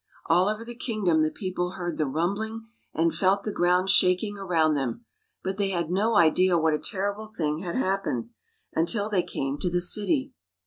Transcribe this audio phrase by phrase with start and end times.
[0.25, 4.73] All over the kingdom the people heard the rumbling and felt the ground shaking around
[4.73, 5.05] them,
[5.43, 8.31] but they had no idea what a terrible thing had happened,
[8.73, 10.33] until they came to the city.